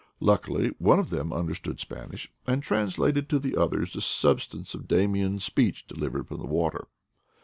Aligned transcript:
Luckily 0.19 0.69
one 0.79 0.97
of 0.97 1.11
them 1.11 1.31
understood 1.31 1.79
Spanish, 1.79 2.27
and 2.47 2.63
translated 2.63 3.29
to 3.29 3.37
the 3.37 3.55
others 3.55 3.93
the 3.93 4.01
substance 4.01 4.73
of 4.73 4.87
Damian's 4.87 5.43
speech 5.43 5.85
delivered 5.85 6.27
from 6.27 6.39
the 6.39 6.47
water. 6.47 6.87